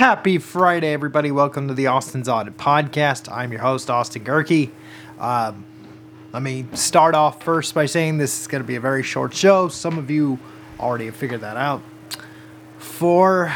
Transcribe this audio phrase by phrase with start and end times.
[0.00, 1.30] Happy Friday, everybody.
[1.30, 3.30] Welcome to the Austin's Audit Podcast.
[3.30, 4.70] I'm your host, Austin Gehrke.
[5.18, 5.66] Um,
[6.32, 9.34] let me start off first by saying this is going to be a very short
[9.34, 9.68] show.
[9.68, 10.38] Some of you
[10.78, 11.82] already have figured that out.
[12.78, 13.54] For,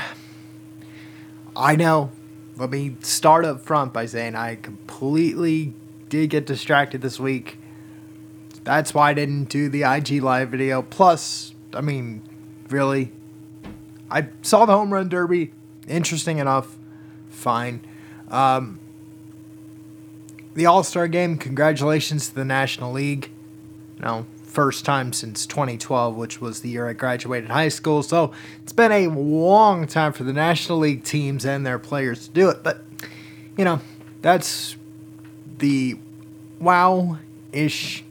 [1.56, 2.12] I know,
[2.58, 5.72] let me start up front by saying I completely
[6.10, 7.56] did get distracted this week.
[8.64, 10.82] That's why I didn't do the IG live video.
[10.82, 12.20] Plus, I mean,
[12.68, 13.12] really,
[14.10, 15.50] I saw the home run derby.
[15.88, 16.76] Interesting enough.
[17.28, 17.84] Fine.
[18.28, 18.78] Um,
[20.54, 23.30] the All Star game, congratulations to the National League.
[23.98, 28.02] Know, first time since 2012, which was the year I graduated high school.
[28.02, 28.32] So
[28.62, 32.48] it's been a long time for the National League teams and their players to do
[32.48, 32.62] it.
[32.62, 32.84] But,
[33.56, 33.80] you know,
[34.22, 34.76] that's
[35.58, 35.98] the
[36.60, 37.18] wow
[37.52, 38.04] ish.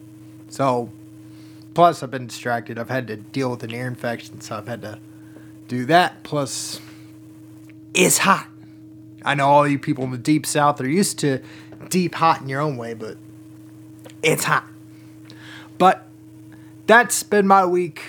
[0.50, 0.90] So,
[1.74, 2.78] plus, I've been distracted.
[2.78, 5.00] I've had to deal with an ear infection, so I've had to
[5.68, 6.24] do that.
[6.24, 6.80] Plus,
[7.94, 8.48] it's hot.
[9.24, 11.42] I know all you people in the deep south are used to
[11.90, 13.18] deep hot in your own way, but
[14.22, 14.66] it's hot.
[15.78, 16.06] But
[16.88, 18.02] that's been my week.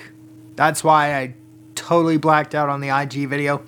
[0.57, 1.35] That's why I
[1.75, 3.63] totally blacked out on the IG video.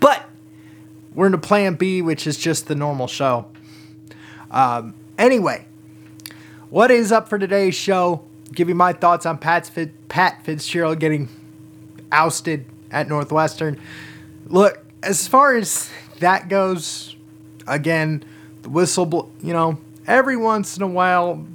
[0.00, 0.28] But
[1.14, 3.46] we're into Plan B, which is just the normal show.
[4.50, 5.66] Um, anyway,
[6.70, 8.24] what is up for today's show?
[8.52, 9.70] Give you my thoughts on Pat's
[10.08, 11.28] Pat Fitzgerald getting
[12.10, 13.78] ousted at Northwestern.
[14.46, 17.16] Look, as far as that goes,
[17.66, 18.24] again,
[18.62, 21.46] the whistle, bl- you know, every once in a while,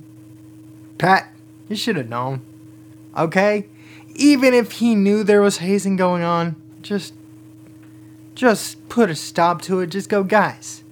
[0.97, 1.33] Pat,
[1.67, 2.41] you should have known.
[3.17, 3.67] Okay?
[4.16, 7.14] Even if he knew there was hazing going on, just
[8.36, 9.88] just put a stop to it.
[9.88, 10.83] Just go, guys.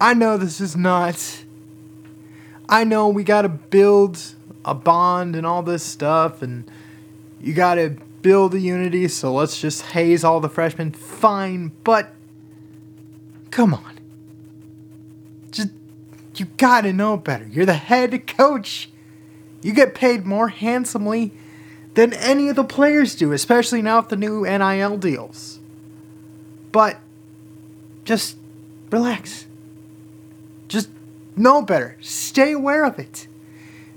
[0.00, 1.44] I know this is not
[2.68, 4.20] I know we got to build
[4.64, 6.68] a bond and all this stuff and
[7.40, 7.96] you got to
[8.26, 10.90] build the unity, so let's just haze all the freshmen.
[10.90, 12.12] Fine, but
[13.52, 14.00] come on.
[15.52, 15.68] Just
[16.34, 17.46] you got to know better.
[17.46, 18.90] You're the head coach.
[19.62, 21.34] You get paid more handsomely
[21.94, 25.60] than any of the players do, especially now with the new NIL deals.
[26.72, 26.98] But
[28.02, 28.36] just
[28.90, 29.46] relax.
[30.66, 30.88] Just
[31.36, 31.96] know better.
[32.00, 33.28] Stay aware of it.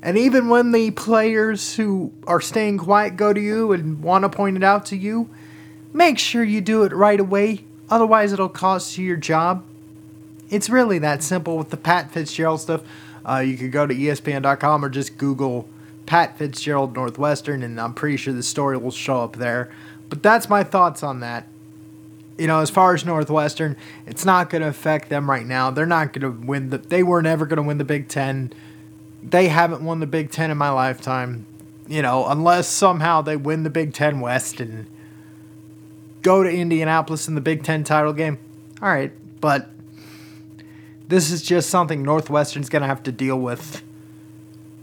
[0.02, 4.30] And even when the players who are staying quiet go to you and want to
[4.30, 5.30] point it out to you,
[5.92, 7.66] make sure you do it right away.
[7.90, 9.64] Otherwise, it'll cost you your job.
[10.50, 12.82] It's really that simple with the Pat Fitzgerald stuff.
[13.28, 15.68] Uh, you could go to ESPN.com or just Google
[16.06, 19.70] Pat Fitzgerald Northwestern, and I'm pretty sure the story will show up there.
[20.10, 21.46] But that's my thoughts on that.
[22.38, 23.76] You know, as far as Northwestern,
[24.08, 25.72] it's not going to affect them right now.
[25.72, 26.78] They're not going to win the.
[26.78, 28.54] They were never going to win the Big Ten
[29.32, 31.46] they haven't won the Big Ten in my lifetime.
[31.88, 34.86] You know, unless somehow they win the Big Ten West and
[36.22, 38.38] go to Indianapolis in the Big Ten title game.
[38.82, 39.70] All right, but
[41.08, 43.82] this is just something Northwestern's going to have to deal with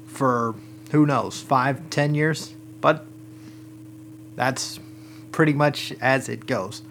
[0.06, 0.54] for
[0.90, 2.54] who knows, five, ten years.
[2.80, 3.06] But
[4.34, 4.80] that's
[5.32, 6.82] pretty much as it goes.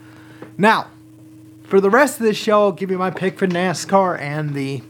[0.58, 0.88] Now,
[1.64, 4.82] for the rest of the show, I'll give you my pick for NASCAR and the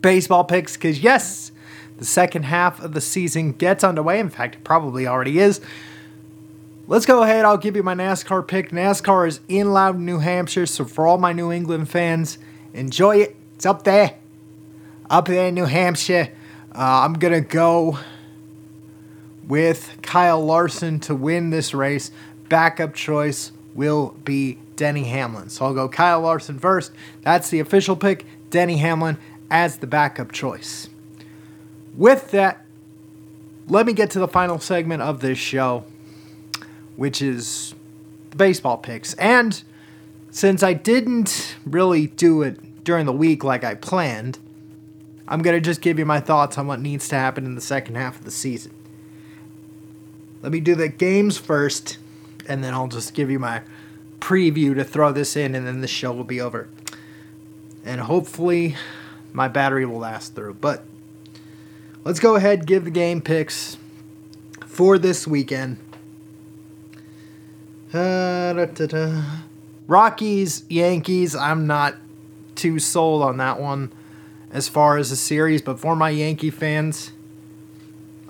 [0.00, 1.52] baseball picks because, yes,
[2.00, 4.18] the second half of the season gets underway.
[4.18, 5.60] In fact, it probably already is.
[6.88, 7.44] Let's go ahead.
[7.44, 8.70] I'll give you my NASCAR pick.
[8.70, 10.64] NASCAR is in Loudon, New Hampshire.
[10.64, 12.38] So, for all my New England fans,
[12.72, 13.36] enjoy it.
[13.54, 14.14] It's up there,
[15.10, 16.32] up there in New Hampshire.
[16.74, 17.98] Uh, I'm to go
[19.46, 22.10] with Kyle Larson to win this race.
[22.48, 25.50] Backup choice will be Denny Hamlin.
[25.50, 26.92] So I'll go Kyle Larson first.
[27.22, 28.24] That's the official pick.
[28.48, 29.18] Denny Hamlin
[29.50, 30.88] as the backup choice.
[31.96, 32.64] With that,
[33.68, 35.84] let me get to the final segment of this show,
[36.96, 37.74] which is
[38.30, 39.14] the baseball picks.
[39.14, 39.62] And
[40.30, 44.38] since I didn't really do it during the week like I planned,
[45.28, 47.60] I'm going to just give you my thoughts on what needs to happen in the
[47.60, 48.74] second half of the season.
[50.42, 51.98] Let me do the games first,
[52.48, 53.62] and then I'll just give you my
[54.18, 56.68] preview to throw this in, and then the show will be over.
[57.84, 58.76] And hopefully,
[59.32, 60.54] my battery will last through.
[60.54, 60.84] But
[62.04, 63.76] let's go ahead give the game picks
[64.66, 65.78] for this weekend.
[67.92, 69.24] Uh,
[69.86, 71.34] Rockies, Yankees.
[71.34, 71.96] I'm not
[72.54, 73.92] too sold on that one
[74.52, 77.12] as far as the series, but for my Yankee fans,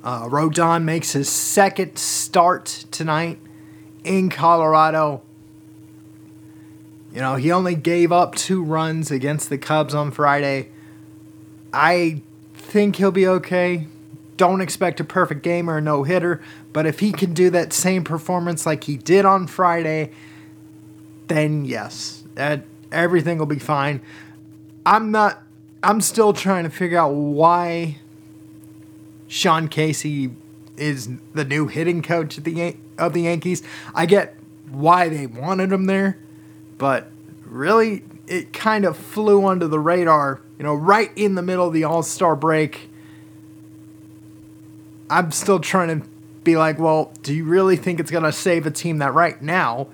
[0.02, 3.38] uh, Rodon makes his second start tonight
[4.02, 5.22] in Colorado.
[7.12, 10.70] You know, he only gave up two runs against the Cubs on Friday.
[11.72, 12.22] I
[12.60, 13.86] think he'll be okay.
[14.36, 16.40] Don't expect a perfect game or a no hitter,
[16.72, 20.12] but if he can do that same performance like he did on Friday,
[21.26, 24.00] then yes, that everything will be fine.
[24.86, 25.42] I'm not.
[25.82, 27.98] I'm still trying to figure out why
[29.28, 30.30] Sean Casey
[30.76, 33.62] is the new hitting coach of the Yan- of the Yankees.
[33.94, 34.36] I get
[34.70, 36.18] why they wanted him there,
[36.78, 37.10] but
[37.44, 40.40] really, it kind of flew under the radar.
[40.60, 42.90] You know, right in the middle of the All Star break.
[45.08, 46.06] I'm still trying to
[46.44, 49.40] be like, well, do you really think it's going to save a team that right
[49.40, 49.88] now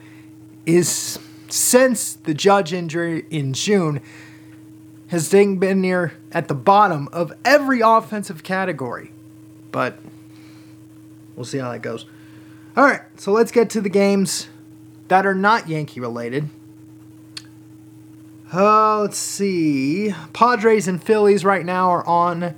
[0.67, 4.01] is since the Judge injury in June
[5.07, 9.13] has been near at the bottom of every offensive category.
[9.71, 10.01] But
[11.37, 12.07] we'll see how that goes.
[12.77, 14.49] All right, so let's get to the games
[15.07, 16.51] that are not Yankee related.
[18.53, 20.15] Uh, let's see.
[20.33, 22.55] Padres and Phillies right now are on,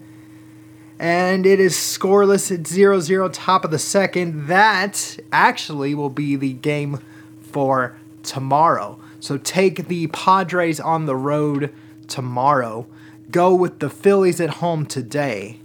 [0.99, 4.49] and it is scoreless at 0 0, top of the second.
[4.49, 7.00] That actually will be the game
[7.40, 9.00] for tomorrow.
[9.19, 11.73] So take the Padres on the road
[12.06, 12.87] tomorrow.
[13.31, 15.58] Go with the Phillies at home today.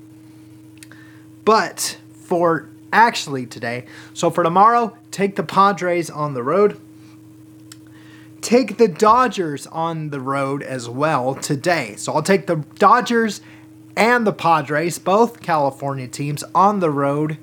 [1.43, 6.79] But for actually today, so for tomorrow, take the Padres on the road.
[8.43, 11.95] Take the Dodgers on the road as well today.
[11.95, 13.39] So I'll take the Dodgers
[13.95, 17.37] and the Padres, both California teams, on the road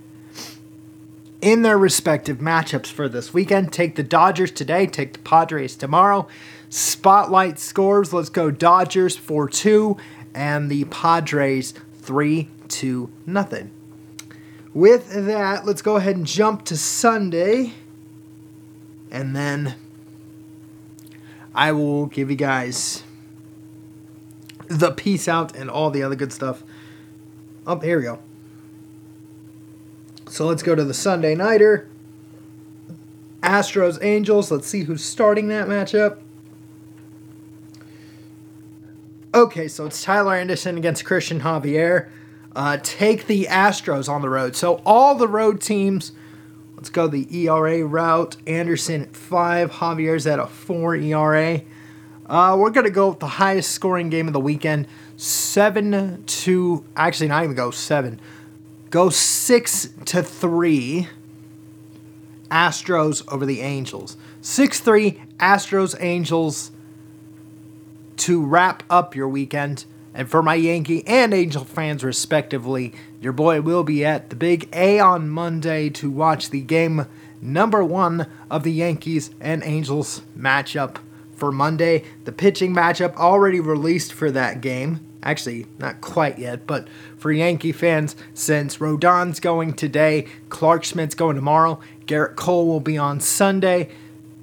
[1.41, 3.73] in their respective matchups for this weekend.
[3.73, 6.29] Take the Dodgers today, take the Padres tomorrow.
[6.69, 9.97] Spotlight scores, let's go Dodgers 4 2
[10.35, 13.71] and the Padres 3 2 nothing.
[14.75, 17.73] With that, let's go ahead and jump to Sunday.
[19.11, 19.77] And then
[21.55, 23.03] I will give you guys
[24.69, 26.63] the peace out and all the other good stuff.
[27.67, 28.21] Oh, here we go.
[30.29, 31.89] So let's go to the Sunday Nighter.
[33.43, 34.51] Astros Angels.
[34.51, 36.19] Let's see who's starting that matchup.
[39.35, 42.09] Okay, so it's Tyler Anderson against Cristian Javier.
[42.55, 44.57] Uh, take the Astros on the road.
[44.57, 46.13] So all the road teams,
[46.81, 48.39] let's go the ERA route.
[48.47, 51.61] Anderson at 5, Javier's at a 4 ERA.
[52.25, 54.87] Uh, we're going to go with the highest scoring game of the weekend.
[55.19, 58.19] 7 to, actually, not even go 7
[58.89, 61.09] go six to three.
[62.51, 64.17] Astros over the Angels.
[64.41, 66.73] 6 3 Astros Angels
[68.17, 69.85] to wrap up your weekend.
[70.21, 74.69] And for my Yankee and Angel fans, respectively, your boy will be at the Big
[74.75, 77.07] A on Monday to watch the game
[77.41, 80.99] number one of the Yankees and Angels matchup
[81.33, 82.05] for Monday.
[82.25, 85.01] The pitching matchup already released for that game.
[85.23, 86.87] Actually, not quite yet, but
[87.17, 92.99] for Yankee fans, since Rodon's going today, Clarke Schmidt's going tomorrow, Gerrit Cole will be
[92.99, 93.89] on Sunday.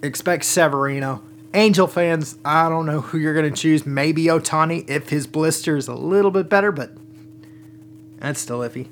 [0.01, 1.21] Expect Severino.
[1.53, 3.85] Angel fans, I don't know who you're going to choose.
[3.85, 6.91] Maybe Ohtani if his blister is a little bit better, but
[8.19, 8.87] that's still iffy.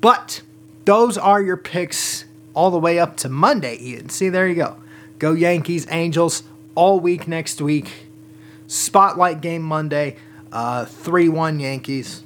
[0.00, 0.42] But
[0.84, 2.24] those are your picks
[2.54, 4.08] all the way up to Monday, Ian.
[4.08, 4.76] See, there you go.
[5.18, 6.42] Go Yankees, Angels
[6.74, 8.06] all week next week.
[8.66, 10.16] Spotlight game Monday
[10.52, 12.22] uh, 3 1 Yankees,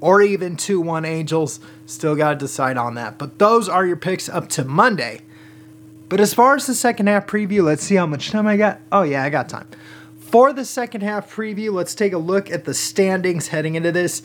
[0.00, 1.60] or even 2 1 Angels.
[1.86, 3.18] Still got to decide on that.
[3.18, 5.22] But those are your picks up to Monday.
[6.12, 8.82] But as far as the second half preview, let's see how much time I got.
[8.92, 9.66] Oh, yeah, I got time.
[10.18, 14.20] For the second half preview, let's take a look at the standings heading into this.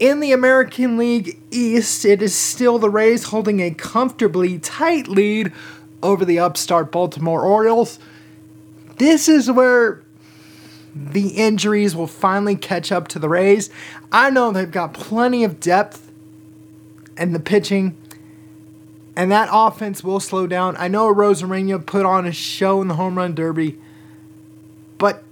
[0.00, 5.52] In the American League East, it is still the Rays holding a comfortably tight lead
[6.02, 8.00] over the upstart Baltimore Orioles.
[8.96, 10.02] This is where
[10.96, 13.70] the injuries will finally catch up to the Rays.
[14.10, 16.10] I know they've got plenty of depth
[17.16, 17.96] and the pitching,
[19.16, 20.76] and that offense will slow down.
[20.76, 23.78] I know Arozarena put on a show in the home run derby,
[24.98, 25.24] but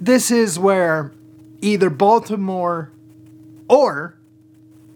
[0.00, 1.12] this is where
[1.60, 2.90] either Baltimore
[3.68, 4.16] or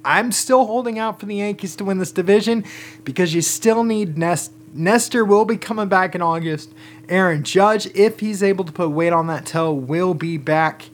[0.05, 2.65] I'm still holding out for the Yankees to win this division
[3.05, 4.53] because you still need Nest.
[4.75, 6.73] Nestor will be coming back in August,
[7.09, 10.91] Aaron Judge, if he's able to put weight on that toe, will be back.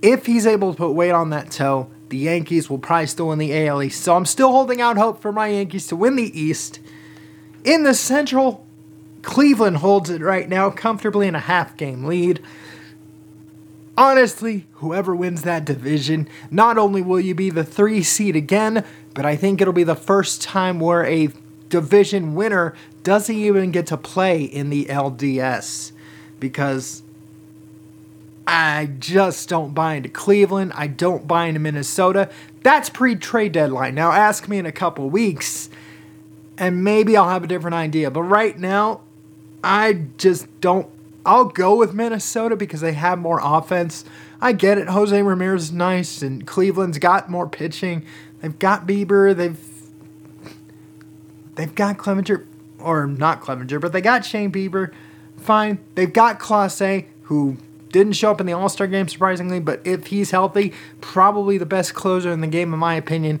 [0.00, 3.38] If he's able to put weight on that toe, the Yankees will probably still win
[3.38, 4.02] the AL East.
[4.02, 6.80] So I'm still holding out hope for my Yankees to win the East.
[7.64, 8.66] In the Central,
[9.22, 12.42] Cleveland holds it right now, comfortably in a half game lead.
[13.96, 19.26] Honestly, whoever wins that division, not only will you be the three seed again, but
[19.26, 21.28] I think it'll be the first time where a
[21.68, 25.92] division winner doesn't even get to play in the LDS
[26.38, 27.02] because
[28.50, 30.72] I just don't buy into Cleveland.
[30.74, 32.30] I don't buy into Minnesota.
[32.62, 33.94] That's pre trade deadline.
[33.94, 35.68] Now, ask me in a couple weeks,
[36.56, 38.10] and maybe I'll have a different idea.
[38.10, 39.02] But right now,
[39.62, 40.88] I just don't.
[41.26, 44.06] I'll go with Minnesota because they have more offense.
[44.40, 44.88] I get it.
[44.88, 48.06] Jose Ramirez is nice, and Cleveland's got more pitching.
[48.40, 49.36] They've got Bieber.
[49.36, 49.60] They've
[51.56, 52.46] they've got Clevinger,
[52.78, 54.90] or not Clevinger, but they got Shane Bieber.
[55.36, 55.80] Fine.
[55.96, 57.58] They've got Clase, who
[57.90, 61.66] didn't show up in the All Star game surprisingly, but if he's healthy, probably the
[61.66, 63.40] best closer in the game, in my opinion.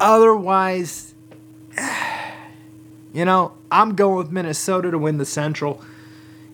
[0.00, 1.14] Otherwise,
[3.12, 5.82] you know, I'm going with Minnesota to win the Central.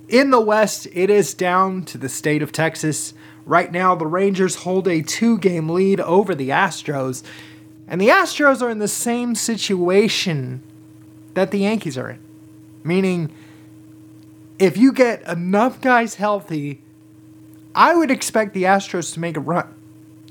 [0.08, 3.14] In the West, it is down to the state of Texas.
[3.46, 7.22] Right now, the Rangers hold a two game lead over the Astros.
[7.86, 10.62] And the Astros are in the same situation
[11.34, 12.18] that the Yankees are in.
[12.82, 13.32] Meaning,
[14.58, 16.80] if you get enough guys healthy,
[17.74, 19.72] I would expect the Astros to make a run.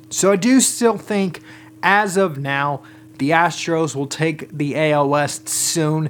[0.09, 1.41] So I do still think,
[1.81, 2.83] as of now,
[3.17, 6.09] the Astros will take the AL West soon.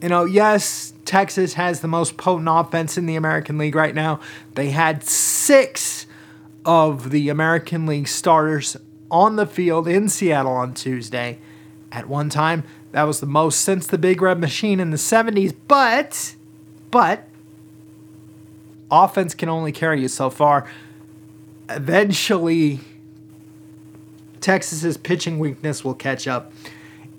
[0.00, 4.20] You know, yes, Texas has the most potent offense in the American League right now.
[4.54, 6.06] They had six
[6.64, 8.76] of the American League starters
[9.10, 11.38] on the field in Seattle on Tuesday.
[11.92, 15.54] At one time, that was the most since the Big Red Machine in the 70s,
[15.68, 16.34] but
[16.90, 17.25] but
[18.90, 20.70] offense can only carry you so far.
[21.68, 22.80] Eventually
[24.40, 26.52] Texas's pitching weakness will catch up.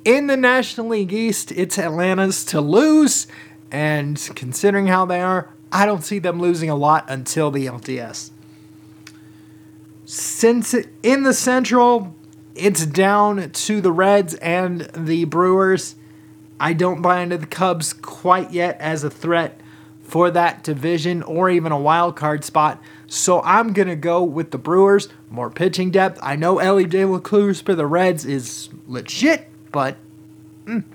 [0.06, 3.28] In the National League East, it's Atlanta's to lose,
[3.70, 8.32] and considering how they are, I don't see them losing a lot until the LDS.
[10.06, 12.16] Since in the Central,
[12.56, 15.96] it's down to the Reds and the Brewers.
[16.62, 19.60] I don't buy into the Cubs quite yet as a threat
[20.08, 22.82] for that division or even a wild card spot.
[23.08, 25.10] So I'm going to go with the Brewers.
[25.30, 26.18] More pitching depth.
[26.24, 29.98] I know Elly De La Cruz for the Reds is legit, but
[30.66, 30.86] mm,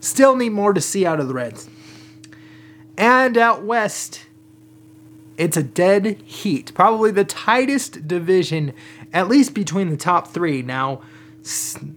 [0.00, 1.68] still need more to see out of the Reds.
[2.96, 4.24] And out west,
[5.36, 6.72] it's a dead heat.
[6.74, 8.72] Probably the tightest division,
[9.12, 10.62] at least between the top three.
[10.62, 11.02] Now,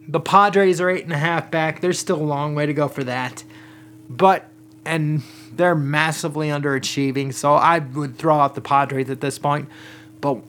[0.06, 1.80] the Padres are eight and a half back.
[1.80, 3.46] There's still a long way to go for that.
[4.10, 4.50] But,
[4.84, 5.24] and
[5.60, 9.68] they're massively underachieving, so I would throw out the Padres at this point.
[10.22, 10.42] But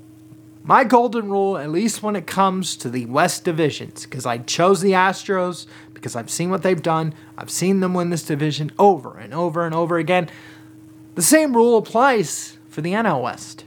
[0.62, 4.82] my golden rule, at least when it comes to the West divisions, because I chose
[4.82, 9.18] the Astros, because I've seen what they've done, I've seen them win this division over
[9.18, 10.30] and over and over again.
[11.16, 13.64] The same rule applies for the NL West.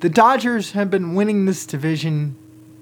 [0.00, 2.34] The Dodgers have been winning this division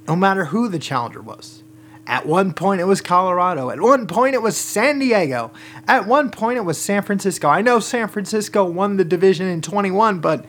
[0.07, 1.65] no matter who the challenger was.
[2.07, 3.71] At one point, it was Colorado.
[3.71, 5.53] At one point, it was San Diego.
[5.87, 7.49] At one point, it was San Francisco.
[7.49, 10.45] I know San Francisco won the division in 21, but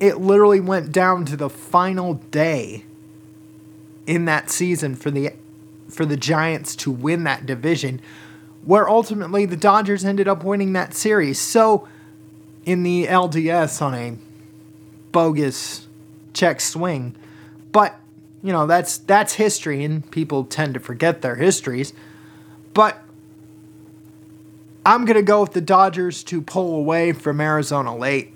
[0.00, 2.84] it literally went down to the final day
[4.06, 5.30] in that season for the
[5.88, 8.00] for the Giants to win that division,
[8.64, 11.38] where ultimately the Dodgers ended up winning that series.
[11.38, 11.86] So,
[12.64, 14.16] in the LDS on a
[15.12, 15.86] bogus
[16.32, 17.14] check swing,
[17.70, 18.00] but
[18.42, 21.92] you know that's that's history, and people tend to forget their histories.
[22.74, 22.98] But
[24.84, 28.32] I'm gonna go with the Dodgers to pull away from Arizona late,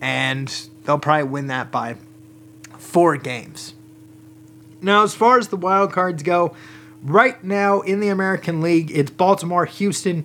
[0.00, 0.48] and
[0.84, 1.96] they'll probably win that by
[2.78, 3.74] four games.
[4.80, 6.54] Now, as far as the wild cards go,
[7.02, 10.24] right now in the American League, it's Baltimore, Houston,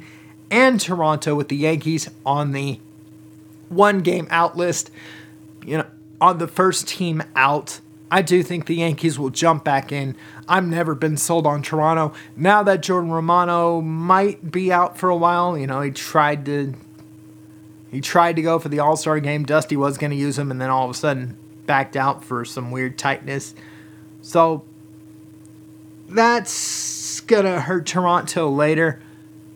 [0.50, 2.80] and Toronto with the Yankees on the
[3.70, 4.92] one game out list.
[5.66, 5.86] You know,
[6.22, 7.80] on the first team out.
[8.10, 10.16] I do think the Yankees will jump back in.
[10.48, 12.14] I've never been sold on Toronto.
[12.36, 16.74] Now that Jordan Romano might be out for a while, you know, he tried to
[17.92, 19.46] he tried to go for the All-Star game.
[19.46, 22.44] Dusty was going to use him and then all of a sudden backed out for
[22.44, 23.56] some weird tightness.
[24.22, 24.66] So
[26.10, 29.02] that's going to hurt Toronto later.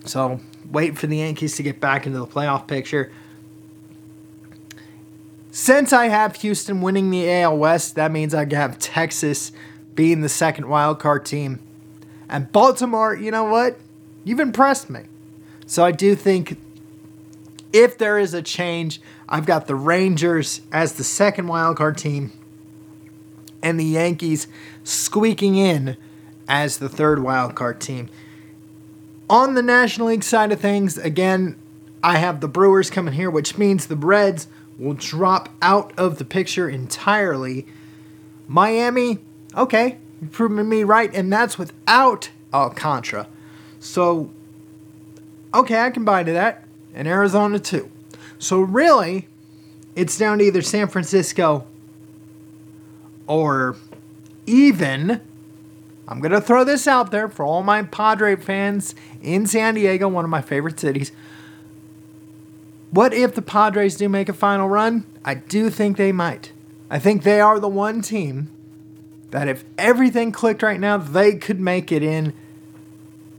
[0.05, 0.39] So
[0.69, 3.11] wait for the Yankees to get back into the playoff picture.
[5.61, 9.51] Since I have Houston winning the AL West, that means I have Texas
[9.93, 11.59] being the second wild card team.
[12.27, 13.77] And Baltimore, you know what?
[14.23, 15.01] You've impressed me.
[15.67, 16.57] So I do think
[17.71, 22.31] if there is a change, I've got the Rangers as the second wild card team
[23.61, 24.47] and the Yankees
[24.83, 25.95] squeaking in
[26.47, 28.09] as the third wild card team.
[29.29, 31.55] On the National League side of things, again,
[32.01, 34.47] I have the Brewers coming here, which means the Reds
[34.81, 37.67] will drop out of the picture entirely.
[38.47, 39.19] Miami,
[39.55, 43.27] okay, you're proving me right, and that's without Alcantara.
[43.79, 44.31] So,
[45.53, 46.65] okay, I can buy to that.
[46.93, 47.91] And Arizona, too.
[48.39, 49.27] So, really,
[49.95, 51.65] it's down to either San Francisco
[53.27, 53.77] or
[54.47, 55.21] even,
[56.07, 60.09] I'm going to throw this out there for all my Padre fans in San Diego,
[60.09, 61.11] one of my favorite cities.
[62.91, 65.05] What if the Padres do make a final run?
[65.23, 66.51] I do think they might.
[66.89, 68.51] I think they are the one team
[69.31, 72.33] that if everything clicked right now, they could make it in.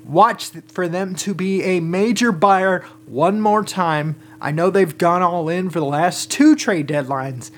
[0.06, 4.16] Watch for them to be a major buyer one more time.
[4.40, 7.50] I know they've gone all in for the last two trade deadlines,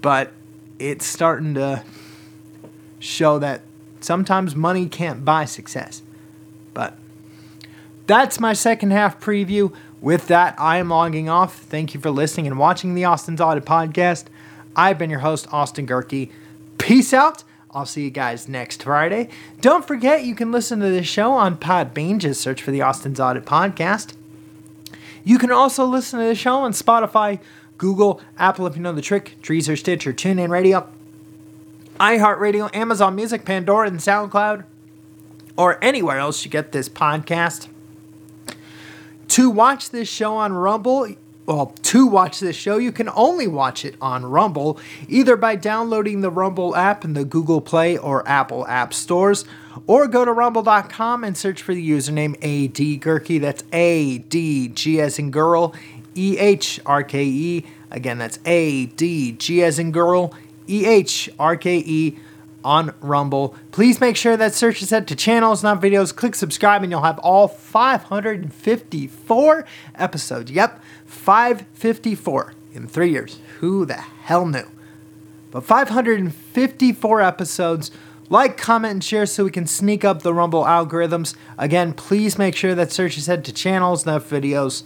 [0.00, 0.32] but
[0.78, 1.84] it's starting to
[2.98, 3.60] show that
[4.00, 6.02] sometimes money can't buy success.
[6.72, 6.96] But
[8.06, 9.74] that's my second half preview.
[10.04, 11.56] With that, I am logging off.
[11.56, 14.26] Thank you for listening and watching the Austin's Audit Podcast.
[14.76, 16.30] I've been your host, Austin Gehrke.
[16.76, 17.42] Peace out.
[17.70, 19.30] I'll see you guys next Friday.
[19.62, 22.18] Don't forget, you can listen to this show on Podbean.
[22.18, 24.12] Just search for the Austin's Audit Podcast.
[25.24, 27.40] You can also listen to the show on Spotify,
[27.78, 30.86] Google, Apple if you know the trick, Deezer, Stitcher, TuneIn Radio,
[31.98, 34.64] iHeartRadio, Amazon Music, Pandora, and SoundCloud,
[35.56, 37.68] or anywhere else you get this podcast.
[39.34, 41.08] To watch this show on Rumble,
[41.44, 46.20] well, to watch this show, you can only watch it on Rumble, either by downloading
[46.20, 49.44] the Rumble app in the Google Play or Apple App Stores,
[49.88, 55.18] or go to rumble.com and search for the username AD That's A D G as
[55.18, 55.74] in girl,
[56.14, 57.66] E H R K E.
[57.90, 60.32] Again, that's A D G as in girl,
[60.68, 62.20] E H R K E
[62.64, 63.54] on Rumble.
[63.70, 66.16] Please make sure that search is set to channels, not videos.
[66.16, 70.50] Click subscribe, and you'll have all 554 episodes.
[70.50, 73.38] Yep, 554 in three years.
[73.60, 74.66] Who the hell knew?
[75.50, 77.90] But 554 episodes.
[78.30, 81.36] Like, comment, and share so we can sneak up the Rumble algorithms.
[81.58, 84.82] Again, please make sure that search is set to channels, not videos.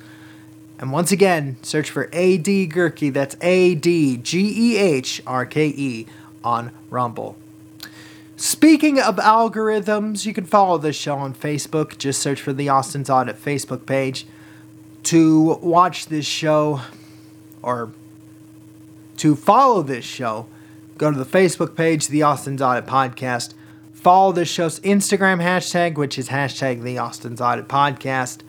[0.80, 3.12] And once again, search for AD Gehrke.
[3.12, 6.06] That's A D G E H R K E
[6.44, 7.36] on Rumble.
[8.40, 11.98] Speaking of algorithms, you can follow this show on Facebook.
[11.98, 14.28] Just search for the Austin's Audit Facebook page.
[15.02, 16.82] To watch this show
[17.62, 17.90] or
[19.16, 20.46] to follow this show,
[20.98, 23.54] go to the Facebook page, the Austin's Audit Podcast.
[23.92, 28.42] Follow this show's Instagram hashtag, which is hashtag the Austin's Audit Podcast.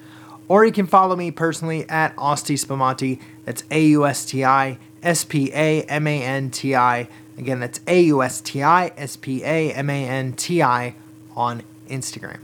[0.48, 3.20] Or you can follow me personally at Austi Spamanti.
[3.44, 7.08] That's A U S T I S P A M A N T I.
[7.40, 10.94] Again, that's A U S T I S P A M A N T I
[11.36, 12.40] on Instagram.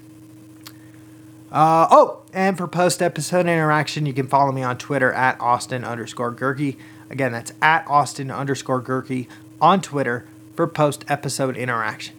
[1.51, 5.83] Uh, oh, and for post episode interaction, you can follow me on Twitter at Austin
[5.83, 6.77] underscore Gehrke.
[7.09, 9.27] Again, that's at Austin underscore Gehrke
[9.59, 12.15] on Twitter for post episode interaction.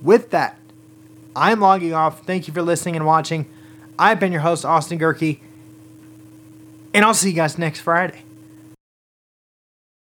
[0.00, 0.58] With that,
[1.36, 2.24] I'm logging off.
[2.24, 3.44] Thank you for listening and watching.
[3.98, 5.40] I've been your host, Austin Gehrke,
[6.94, 8.22] and I'll see you guys next Friday.